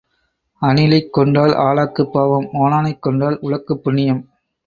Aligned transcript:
அணிலைக் 0.61 1.13
கொன்றால் 1.13 1.53
ஆழாக்குப் 1.57 2.11
பாவம் 2.13 2.47
ஓணானைக் 2.53 2.99
கொன்றால் 2.99 3.37
உழக்குப் 3.41 3.83
புண்ணியம். 3.83 4.21